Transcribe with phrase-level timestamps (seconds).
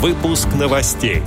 [0.00, 1.20] Выпуск новостей.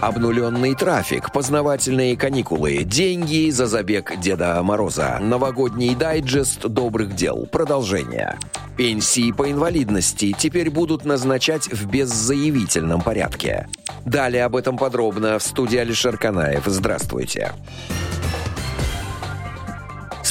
[0.00, 8.38] Обнуленный трафик, познавательные каникулы, деньги за забег Деда Мороза, новогодний дайджест добрых дел, продолжение.
[8.78, 13.68] Пенсии по инвалидности теперь будут назначать в беззаявительном порядке.
[14.06, 16.62] Далее об этом подробно в студии Алишер Канаев.
[16.64, 17.52] Здравствуйте.
[17.52, 18.43] Здравствуйте.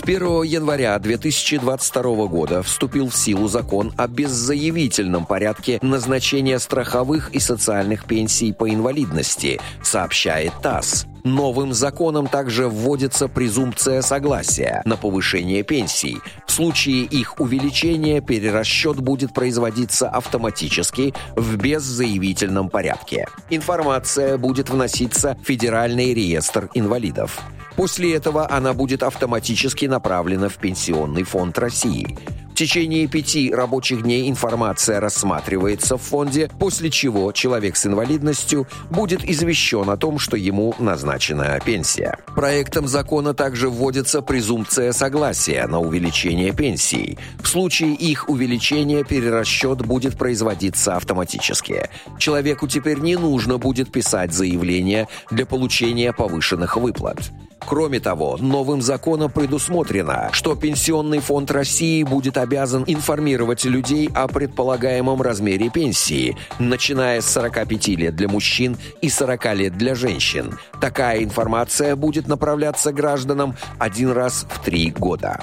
[0.04, 8.04] 1 января 2022 года вступил в силу закон о беззаявительном порядке назначения страховых и социальных
[8.04, 11.06] пенсий по инвалидности, сообщает ТАСС.
[11.24, 16.18] Новым законом также вводится презумпция согласия на повышение пенсий.
[16.46, 23.28] В случае их увеличения перерасчет будет производиться автоматически в беззаявительном порядке.
[23.50, 27.42] Информация будет вноситься в Федеральный реестр инвалидов.
[27.76, 32.18] После этого она будет автоматически направлена в Пенсионный фонд России.
[32.54, 39.28] В течение пяти рабочих дней информация рассматривается в фонде, после чего человек с инвалидностью будет
[39.28, 42.20] извещен о том, что ему назначена пенсия.
[42.36, 47.18] Проектом закона также вводится презумпция согласия на увеличение пенсий.
[47.42, 51.90] В случае их увеличения перерасчет будет производиться автоматически.
[52.20, 57.32] Человеку теперь не нужно будет писать заявление для получения повышенных выплат.
[57.66, 65.22] Кроме того, новым законом предусмотрено, что Пенсионный фонд России будет обязан информировать людей о предполагаемом
[65.22, 70.58] размере пенсии, начиная с 45 лет для мужчин и 40 лет для женщин.
[70.80, 75.42] Такая информация будет направляться гражданам один раз в три года.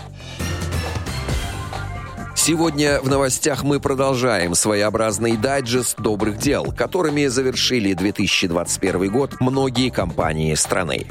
[2.35, 10.55] Сегодня в новостях мы продолжаем своеобразный дайджест добрых дел, которыми завершили 2021 год многие компании
[10.55, 11.07] страны.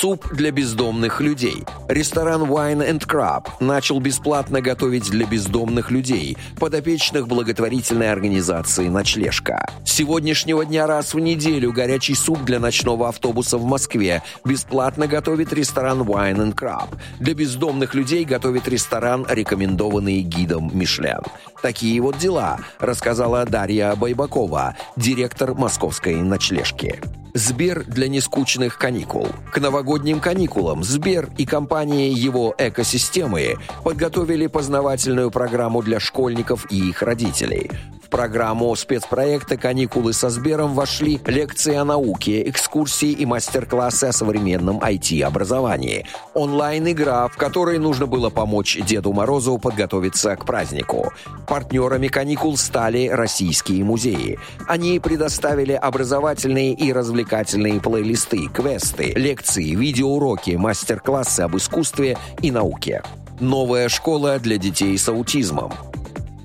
[0.00, 1.64] Суп для бездомных людей.
[1.88, 9.66] Ресторан Wine and Crab начал бесплатно готовить для бездомных людей, подопечных благотворительной организации «Ночлежка».
[9.86, 15.54] С сегодняшнего дня раз в неделю горячий суп для ночного автобуса в Москве бесплатно готовит
[15.54, 16.94] ресторан Wine and Crab.
[17.18, 21.22] Для бездомных людей готовит ресторан, рекомендованный гидом Мишлен.
[21.62, 27.00] Такие вот дела, рассказала Дарья Байбакова, директор московской ночлежки.
[27.36, 29.28] Сбер для нескучных каникул.
[29.52, 37.02] К новогодним каникулам Сбер и компании его экосистемы подготовили познавательную программу для школьников и их
[37.02, 37.70] родителей.
[38.16, 46.06] Программу спецпроекта «Каникулы со Сбером» вошли лекции о науке, экскурсии и мастер-классы о современном IT-образовании.
[46.32, 51.12] Онлайн-игра, в которой нужно было помочь Деду Морозу подготовиться к празднику.
[51.46, 54.38] Партнерами каникул стали российские музеи.
[54.66, 63.02] Они предоставили образовательные и развлекательные плейлисты, квесты, лекции, видеоуроки, мастер-классы об искусстве и науке.
[63.40, 65.74] Новая школа для детей с аутизмом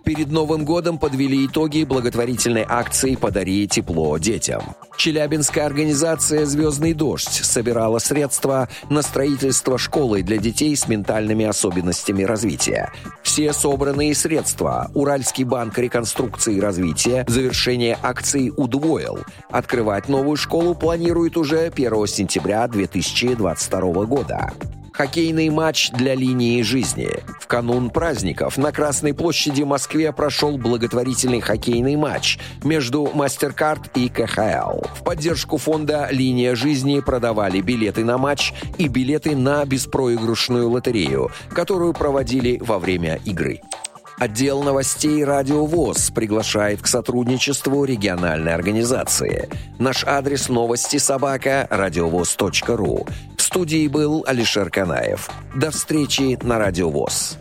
[0.03, 4.62] перед Новым годом подвели итоги благотворительной акции «Подари тепло детям».
[4.97, 12.91] Челябинская организация «Звездный дождь» собирала средства на строительство школы для детей с ментальными особенностями развития.
[13.23, 19.19] Все собранные средства Уральский банк реконструкции и развития завершение акции удвоил.
[19.50, 24.51] Открывать новую школу планирует уже 1 сентября 2022 года.
[24.94, 27.09] Хоккейный матч для линии жизни.
[27.40, 34.81] В канун праздников на Красной площади Москве прошел благотворительный хоккейный матч между MasterCard и КХЛ.
[34.94, 41.94] В поддержку фонда «Линия жизни» продавали билеты на матч и билеты на беспроигрышную лотерею, которую
[41.94, 43.62] проводили во время игры.
[44.19, 49.50] Отдел новостей «Радио ВОЗ» приглашает к сотрудничеству региональной организации.
[49.79, 53.08] Наш адрес новости собака– радиовоз.ру.
[53.51, 55.29] Студии был Алишер Канаев.
[55.53, 57.38] До встречи на «Радио ВОЗ».